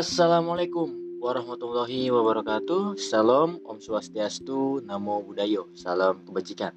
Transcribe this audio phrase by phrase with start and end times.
[0.00, 2.96] Assalamualaikum warahmatullahi wabarakatuh.
[2.96, 5.68] Salam Om Swastiastu, Namo Buddhayo.
[5.76, 6.72] Salam kebajikan.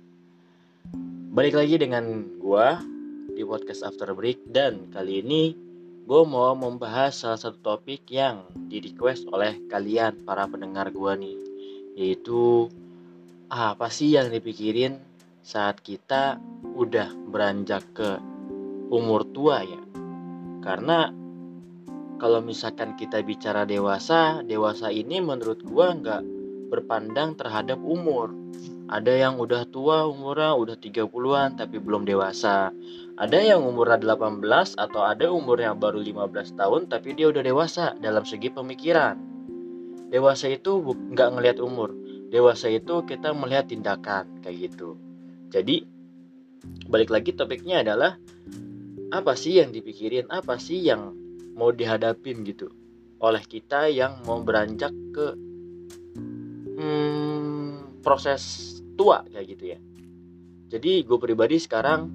[1.32, 2.04] Balik lagi dengan
[2.36, 2.84] gua
[3.32, 5.56] di podcast After Break dan kali ini
[6.04, 11.40] gue mau membahas salah satu topik yang di request oleh kalian para pendengar gua nih
[11.96, 12.68] yaitu
[13.48, 15.00] apa sih yang dipikirin
[15.40, 16.44] saat kita
[16.76, 18.20] udah beranjak ke
[18.92, 19.80] umur tua ya
[20.60, 21.23] karena
[22.22, 26.22] kalau misalkan kita bicara dewasa, dewasa ini menurut gua nggak
[26.74, 28.34] berpandang terhadap umur.
[28.90, 32.74] Ada yang udah tua umurnya udah 30-an tapi belum dewasa.
[33.18, 34.42] Ada yang umurnya 18
[34.76, 39.18] atau ada umurnya baru 15 tahun tapi dia udah dewasa dalam segi pemikiran.
[40.10, 40.82] Dewasa itu
[41.14, 41.94] nggak ngelihat umur.
[42.30, 44.98] Dewasa itu kita melihat tindakan kayak gitu.
[45.54, 45.86] Jadi
[46.90, 48.18] balik lagi topiknya adalah
[49.14, 51.23] apa sih yang dipikirin, apa sih yang
[51.54, 52.70] mau dihadapin gitu
[53.24, 55.28] oleh kita yang mau beranjak ke
[56.76, 59.80] hmm, proses tua kayak gitu ya.
[60.74, 62.10] Jadi gue pribadi sekarang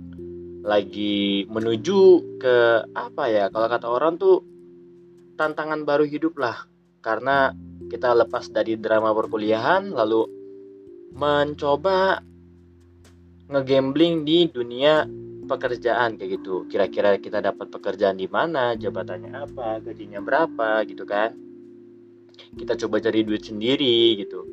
[0.66, 2.00] lagi menuju
[2.36, 2.56] ke
[2.92, 4.44] apa ya kalau kata orang tuh
[5.39, 6.66] tantangan baru hidup lah
[7.00, 7.55] karena
[7.89, 10.27] kita lepas dari drama perkuliahan lalu
[11.14, 12.20] mencoba
[13.48, 15.06] ngegambling di dunia
[15.48, 16.68] pekerjaan kayak gitu.
[16.68, 21.32] Kira-kira kita dapat pekerjaan di mana, jabatannya apa, gajinya berapa gitu kan.
[22.54, 24.44] Kita coba cari duit sendiri gitu.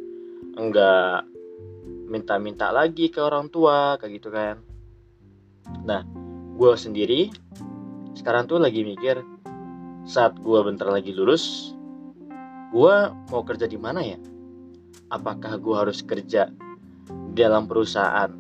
[0.56, 1.28] Enggak
[2.08, 4.64] minta-minta lagi ke orang tua kayak gitu kan.
[5.84, 6.08] Nah,
[6.56, 7.28] gue sendiri
[8.16, 9.20] sekarang tuh lagi mikir
[10.08, 11.76] saat gue bentar lagi lulus,
[12.72, 14.16] gue mau kerja di mana ya?
[15.12, 16.48] Apakah gue harus kerja
[17.36, 18.32] dalam perusahaan?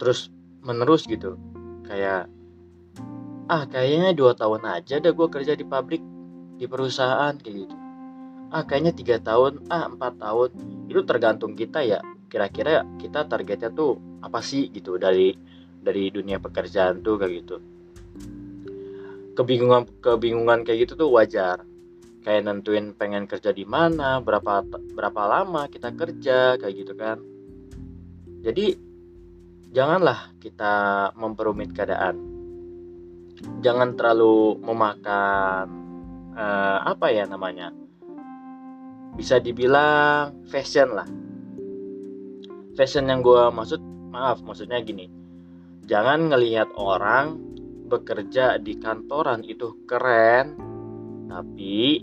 [0.00, 0.31] Terus
[0.62, 1.36] menerus gitu.
[1.84, 2.30] Kayak
[3.50, 6.00] ah kayaknya dua tahun aja deh gue kerja di pabrik
[6.56, 7.76] di perusahaan kayak gitu.
[8.54, 10.50] Ah kayaknya tiga tahun ah empat tahun.
[10.88, 12.00] Itu tergantung kita ya.
[12.30, 15.36] Kira-kira kita targetnya tuh apa sih gitu dari
[15.82, 17.56] dari dunia pekerjaan tuh kayak gitu.
[19.32, 21.66] Kebingungan kebingungan kayak gitu tuh wajar.
[22.22, 24.62] Kayak nentuin pengen kerja di mana berapa
[24.94, 27.18] berapa lama kita kerja kayak gitu kan.
[28.46, 28.91] Jadi
[29.72, 32.20] janganlah kita memperumit keadaan.
[33.64, 35.66] Jangan terlalu memakan
[36.36, 37.72] uh, apa ya namanya?
[39.16, 41.08] Bisa dibilang fashion lah.
[42.78, 43.80] Fashion yang gue maksud,
[44.12, 45.08] maaf, maksudnya gini.
[45.88, 47.36] Jangan ngelihat orang
[47.90, 50.56] bekerja di kantoran itu keren,
[51.28, 52.00] tapi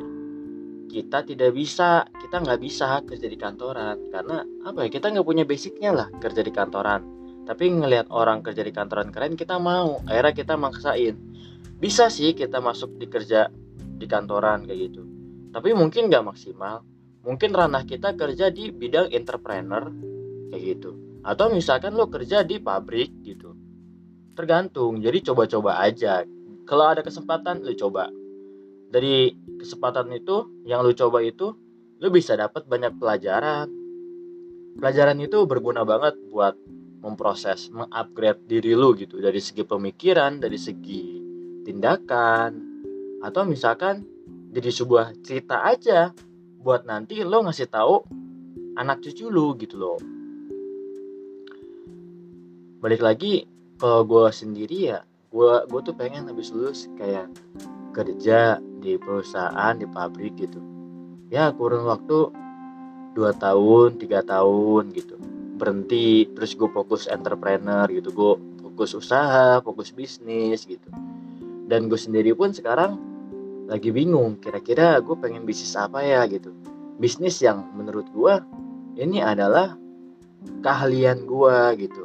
[0.89, 4.89] kita tidak bisa, kita nggak bisa kerja di kantoran karena apa ya?
[4.91, 7.18] Kita nggak punya basicnya lah kerja di kantoran
[7.49, 10.05] tapi ngelihat orang kerja di kantoran keren kita mau.
[10.05, 11.17] Akhirnya kita maksain.
[11.81, 15.01] Bisa sih kita masuk di kerja di kantoran kayak gitu.
[15.49, 16.85] Tapi mungkin nggak maksimal.
[17.25, 19.89] Mungkin ranah kita kerja di bidang entrepreneur
[20.53, 20.93] kayak gitu.
[21.25, 23.57] Atau misalkan lo kerja di pabrik gitu.
[24.37, 25.01] Tergantung.
[25.01, 26.21] Jadi coba-coba aja.
[26.69, 28.13] Kalau ada kesempatan lo coba.
[28.93, 31.57] Dari kesempatan itu yang lo coba itu
[31.97, 33.73] lo bisa dapat banyak pelajaran.
[34.77, 36.53] Pelajaran itu berguna banget buat
[36.99, 41.19] memproses, mengupgrade diri lu gitu dari segi pemikiran, dari segi
[41.63, 42.51] tindakan,
[43.23, 44.03] atau misalkan
[44.51, 46.11] jadi sebuah cerita aja
[46.59, 48.03] buat nanti lo ngasih tahu
[48.75, 49.99] anak cucu lu gitu loh.
[52.79, 53.43] Balik lagi
[53.79, 54.99] kalau gue sendiri ya,
[55.31, 57.31] gue gue tuh pengen habis lulus kayak
[57.95, 60.59] kerja di perusahaan di pabrik gitu.
[61.31, 62.31] Ya kurun waktu
[63.15, 65.28] dua tahun, tiga tahun gitu
[65.59, 68.09] berhenti terus gue fokus entrepreneur gitu.
[68.15, 68.33] Gue
[68.63, 70.87] fokus usaha fokus bisnis gitu.
[71.67, 72.95] Dan gue sendiri pun sekarang
[73.67, 76.55] lagi bingung kira-kira gue pengen bisnis apa ya gitu.
[76.97, 78.33] Bisnis yang menurut gue
[78.97, 79.75] ini adalah
[80.63, 82.03] keahlian gue gitu.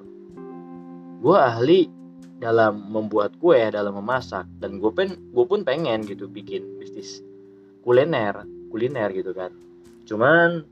[1.23, 1.87] Gue ahli
[2.43, 4.45] dalam membuat kue dalam memasak.
[4.59, 7.23] Dan gue pun gue pun pengen gitu bikin bisnis
[7.87, 8.43] kuliner
[8.75, 9.55] kuliner gitu kan.
[10.03, 10.67] Cuman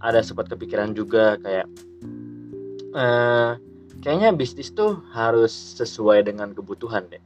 [0.00, 1.68] ada sempat kepikiran juga kayak
[2.96, 3.60] uh,
[4.00, 7.22] kayaknya bisnis tuh harus sesuai dengan kebutuhan deh.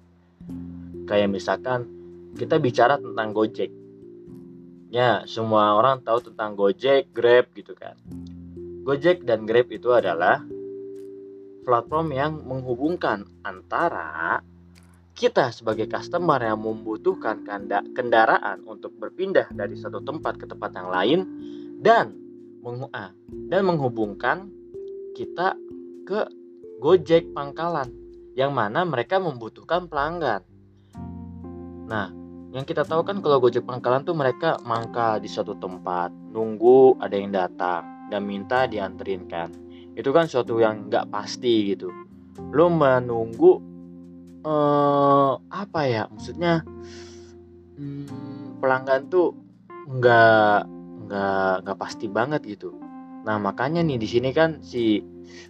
[1.06, 1.86] Kayak misalkan
[2.34, 3.70] kita bicara tentang Gojek.
[4.90, 7.94] Ya semua orang tahu tentang Gojek Grab gitu kan.
[8.82, 10.42] Gojek dan Grab itu adalah
[11.64, 14.42] platform yang menghubungkan antara
[15.14, 17.46] kita sebagai customer yang membutuhkan
[17.94, 21.20] kendaraan untuk berpindah dari satu tempat ke tempat yang lain
[21.78, 22.23] dan
[23.52, 24.48] dan menghubungkan
[25.12, 25.54] kita
[26.08, 26.26] ke
[26.80, 27.88] Gojek pangkalan
[28.34, 30.42] yang mana mereka membutuhkan pelanggan.
[31.86, 32.10] Nah,
[32.50, 37.14] yang kita tahu kan kalau Gojek pangkalan tuh mereka mangkal di suatu tempat, nunggu ada
[37.14, 39.48] yang datang dan minta dianterin kan.
[39.94, 41.88] Itu kan suatu yang nggak pasti gitu.
[42.50, 43.62] Lo menunggu
[44.42, 46.10] eh, apa ya?
[46.10, 46.66] Maksudnya
[47.78, 49.30] hmm, pelanggan tuh
[49.84, 50.73] nggak
[51.08, 52.74] nggak nggak pasti banget gitu.
[53.24, 55.00] Nah makanya nih di sini kan si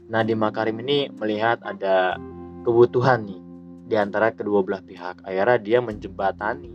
[0.07, 2.19] Nadiem Makarim ini melihat ada
[2.63, 3.41] kebutuhan nih
[3.85, 5.23] di antara kedua belah pihak.
[5.27, 6.73] Akhirnya dia menjembatani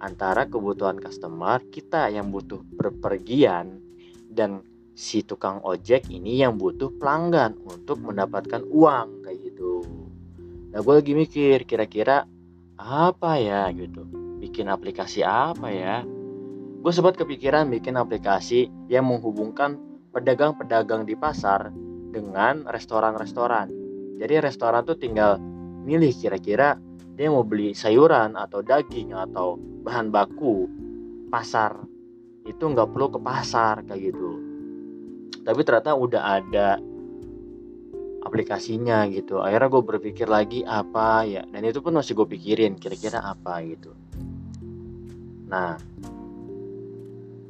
[0.00, 3.80] antara kebutuhan customer kita yang butuh berpergian
[4.28, 4.64] dan
[4.94, 9.82] si tukang ojek ini yang butuh pelanggan untuk mendapatkan uang kayak gitu.
[10.70, 12.26] Nah gue lagi mikir kira-kira
[12.78, 14.06] apa ya gitu,
[14.42, 16.02] bikin aplikasi apa ya?
[16.84, 19.80] Gue sempat kepikiran bikin aplikasi yang menghubungkan
[20.12, 21.72] pedagang-pedagang di pasar
[22.12, 23.72] dengan restoran-restoran.
[24.20, 25.40] Jadi restoran tuh tinggal
[25.80, 26.76] milih kira-kira
[27.16, 30.68] dia mau beli sayuran atau daging atau bahan baku
[31.32, 31.72] pasar.
[32.44, 34.30] Itu nggak perlu ke pasar kayak gitu.
[35.40, 36.76] Tapi ternyata udah ada
[38.28, 39.40] aplikasinya gitu.
[39.40, 43.96] Akhirnya gue berpikir lagi apa ya dan itu pun masih gue pikirin kira-kira apa gitu.
[45.48, 45.80] Nah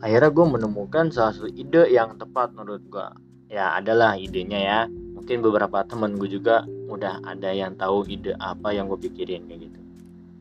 [0.05, 3.09] akhirnya gue menemukan salah satu ide yang tepat menurut gue
[3.49, 4.81] ya adalah idenya ya.
[5.17, 9.73] Mungkin beberapa temen gue juga udah ada yang tahu ide apa yang gue pikirin kayak
[9.73, 9.81] gitu.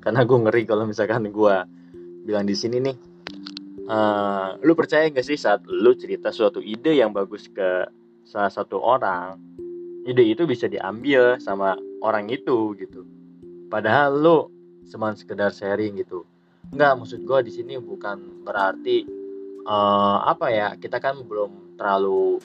[0.03, 1.55] Karena gue ngeri kalau misalkan gue
[2.27, 2.95] bilang di sini nih
[3.87, 7.87] uh, lu percaya gak sih saat lu cerita suatu ide yang bagus ke
[8.27, 9.39] salah satu orang
[10.03, 13.07] ide itu bisa diambil sama orang itu gitu.
[13.71, 14.39] Padahal lu
[14.91, 16.27] cuma sekedar sharing gitu.
[16.75, 19.22] Enggak, maksud gue di sini bukan berarti
[19.67, 22.39] uh, apa ya kita kan belum terlalu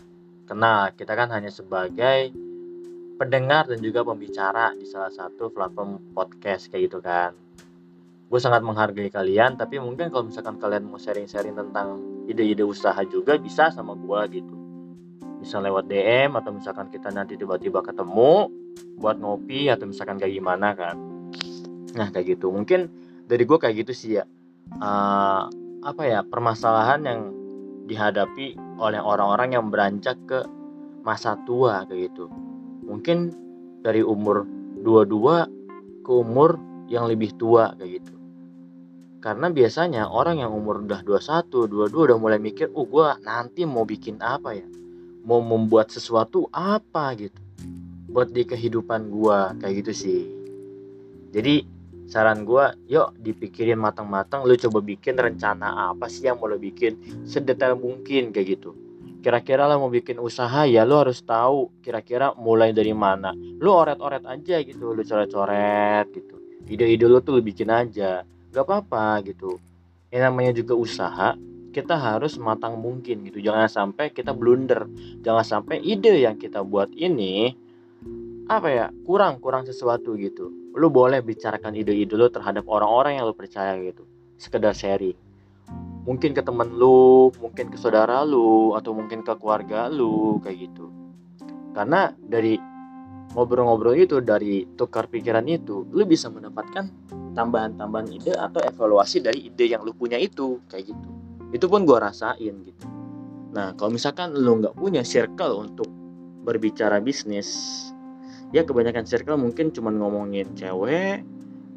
[0.49, 0.91] kenal.
[0.97, 2.33] Kita kan hanya sebagai
[3.19, 7.35] pendengar dan juga pembicara di salah satu platform podcast kayak gitu kan.
[8.29, 11.99] Gue sangat menghargai kalian tapi mungkin kalau misalkan kalian mau sharing-sharing tentang
[12.29, 14.55] ide-ide usaha juga bisa sama gue gitu.
[15.39, 18.53] Bisa lewat DM atau misalkan kita nanti tiba-tiba ketemu
[18.99, 20.97] buat ngopi atau misalkan kayak gimana kan.
[21.97, 22.53] Nah kayak gitu.
[22.53, 22.91] Mungkin
[23.27, 24.25] dari gue kayak gitu sih ya.
[24.79, 25.49] Uh,
[25.83, 27.21] apa ya permasalahan yang
[27.89, 30.45] dihadapi oleh orang-orang yang beranjak ke
[31.03, 32.29] masa tua kayak gitu.
[32.85, 33.33] Mungkin
[33.81, 34.45] dari umur
[34.83, 38.15] 22 ke umur yang lebih tua kayak gitu.
[39.19, 43.83] Karena biasanya orang yang umur udah 21, 22 udah mulai mikir, "Oh, gua nanti mau
[43.83, 44.67] bikin apa ya?
[45.27, 47.41] Mau membuat sesuatu apa gitu."
[48.09, 50.23] Buat di kehidupan gua kayak gitu sih.
[51.35, 51.78] Jadi
[52.09, 57.25] saran gue yuk dipikirin matang-matang lu coba bikin rencana apa sih yang mau lo bikin
[57.29, 58.73] sedetail mungkin kayak gitu.
[59.21, 63.37] Kira-kira lo mau bikin usaha ya lo harus tahu kira-kira mulai dari mana.
[63.37, 66.37] Lu oret-oret aja gitu lu coret-coret gitu.
[66.65, 69.61] Ide-ide lu tuh lu bikin aja gak apa-apa gitu.
[70.09, 71.37] Yang namanya juga usaha
[71.77, 73.45] kita harus matang mungkin gitu.
[73.45, 74.89] Jangan sampai kita blunder.
[75.21, 77.69] Jangan sampai ide yang kita buat ini
[78.49, 83.35] apa ya kurang kurang sesuatu gitu lu boleh bicarakan ide-ide lu terhadap orang-orang yang lu
[83.35, 84.07] percaya gitu.
[84.39, 85.19] Sekedar sharing.
[86.07, 90.89] Mungkin ke temen lu mungkin ke saudara lu atau mungkin ke keluarga lu kayak gitu.
[91.77, 92.57] Karena dari
[93.37, 96.89] ngobrol-ngobrol itu dari tukar pikiran itu lu bisa mendapatkan
[97.37, 101.09] tambahan-tambahan ide atau evaluasi dari ide yang lu punya itu kayak gitu.
[101.53, 102.87] Itu pun gue rasain gitu.
[103.53, 105.91] Nah kalau misalkan lu nggak punya circle untuk
[106.49, 107.88] berbicara bisnis
[108.53, 111.21] ya kebanyakan circle mungkin cuma ngomongin cewek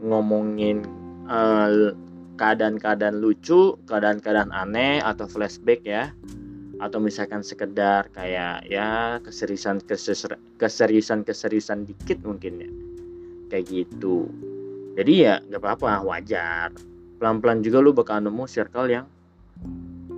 [0.02, 0.84] ngomongin
[1.28, 1.94] keadaan
[2.42, 6.10] keadaan-keadaan lucu keadaan-keadaan aneh atau flashback ya.
[6.82, 9.86] Atau misalkan sekedar kayak ya keseriusan
[10.58, 12.70] keseriusan keseriusan dikit mungkin ya.
[13.54, 14.26] Kayak gitu.
[14.98, 16.74] Jadi ya nggak apa-apa wajar.
[17.22, 19.06] Pelan-pelan juga lu bakal nemu circle yang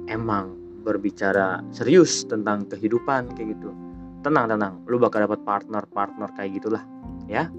[0.08, 0.56] emang
[0.88, 3.83] berbicara serius tentang kehidupan kayak gitu
[4.24, 4.74] tenang tenang.
[4.88, 6.84] Lu bakal dapat partner partner kayak gitulah
[7.28, 7.52] ya.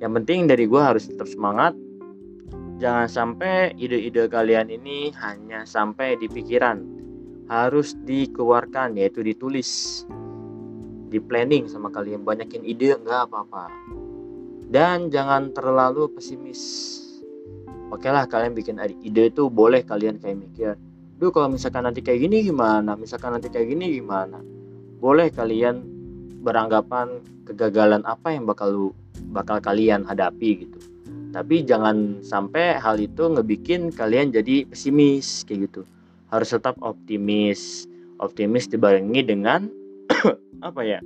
[0.00, 1.76] Yang penting dari gue harus tetap semangat.
[2.82, 6.82] Jangan sampai ide-ide kalian ini hanya sampai di pikiran.
[7.46, 10.02] Harus dikeluarkan yaitu ditulis.
[11.12, 12.26] Di planning sama kalian.
[12.26, 13.70] Banyakin ide nggak apa-apa.
[14.66, 16.90] Dan jangan terlalu pesimis.
[17.94, 20.74] Oke lah kalian bikin ide itu boleh kalian kayak mikir
[21.14, 22.98] duh kalau misalkan nanti kayak gini gimana?
[22.98, 24.42] Misalkan nanti kayak gini gimana
[25.04, 25.84] boleh kalian
[26.40, 28.88] beranggapan kegagalan apa yang bakal lu
[29.36, 30.80] bakal kalian hadapi gitu.
[31.28, 35.84] Tapi jangan sampai hal itu ngebikin kalian jadi pesimis kayak gitu.
[36.32, 37.84] Harus tetap optimis.
[38.16, 39.68] Optimis dibarengi dengan
[40.68, 41.04] apa ya?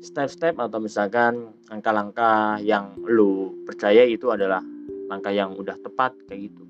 [0.00, 4.64] Step-step atau misalkan langkah-langkah yang lu percaya itu adalah
[5.12, 6.64] langkah yang udah tepat kayak gitu.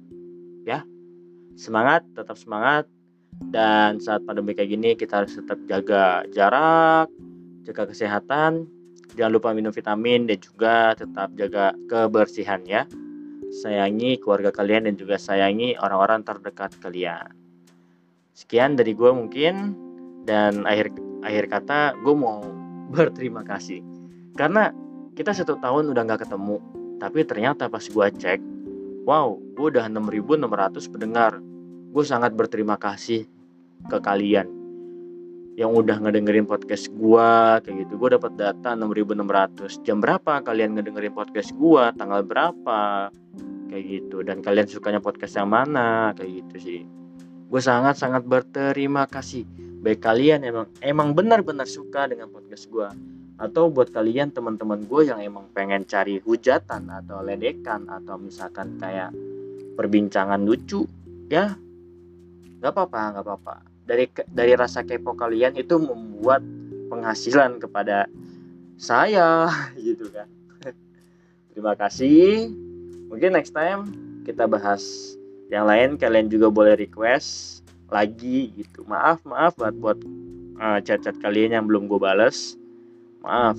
[0.66, 0.82] Ya.
[1.54, 2.88] Semangat tetap semangat
[3.52, 7.08] dan saat pandemi kayak gini kita harus tetap jaga jarak
[7.64, 8.66] jaga kesehatan.
[9.12, 12.88] Jangan lupa minum vitamin dan juga tetap jaga kebersihan ya.
[13.52, 17.28] Sayangi keluarga kalian dan juga sayangi orang-orang terdekat kalian.
[18.32, 19.76] Sekian dari gue mungkin.
[20.24, 20.96] Dan akhir
[21.26, 22.40] akhir kata gue mau
[22.94, 23.84] berterima kasih.
[24.32, 24.72] Karena
[25.12, 26.56] kita satu tahun udah nggak ketemu
[26.96, 28.40] tapi ternyata pas gue cek
[29.04, 31.32] wow gue udah 6600 pendengar
[31.92, 33.28] gue sangat berterima kasih
[33.84, 34.48] ke kalian
[35.60, 37.30] yang udah ngedengerin podcast gue
[37.60, 38.00] kayak gitu.
[38.00, 43.12] Gue dapat data 6600 jam berapa kalian ngedengerin podcast gue tanggal berapa?
[43.68, 44.24] Kayak gitu.
[44.24, 46.16] Dan kalian sukanya podcast yang mana?
[46.16, 46.80] Kayak gitu sih.
[47.52, 49.44] Gue sangat sangat berterima kasih.
[49.84, 52.88] Baik kalian emang emang benar-benar suka dengan podcast gue
[53.36, 59.10] atau buat kalian teman-teman gue yang emang pengen cari hujatan atau ledekan atau misalkan kayak
[59.74, 60.86] perbincangan lucu
[61.26, 61.50] ya
[62.62, 63.54] nggak apa-apa nggak apa-apa.
[63.82, 66.46] Dari dari rasa kepo kalian itu membuat
[66.86, 68.06] penghasilan kepada
[68.78, 69.50] saya
[69.82, 70.30] gitu kan.
[71.50, 72.54] Terima kasih.
[73.10, 73.90] Mungkin next time
[74.22, 74.86] kita bahas
[75.50, 78.86] yang lain kalian juga boleh request lagi gitu.
[78.86, 79.98] Maaf maaf buat buat
[80.62, 82.54] uh, chat-chat kalian yang belum gue bales.
[83.26, 83.58] Maaf.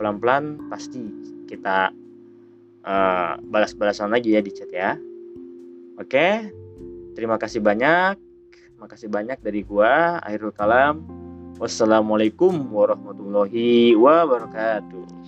[0.00, 1.04] Pelan-pelan pasti
[1.44, 1.92] kita
[2.88, 4.96] uh, balas-balasan lagi ya di chat ya.
[6.00, 6.48] Oke?
[7.12, 8.29] Terima kasih banyak
[8.80, 11.04] makasih banyak dari gua akhirul kalam.
[11.60, 15.19] Wassalamualaikum warahmatullahi wabarakatuh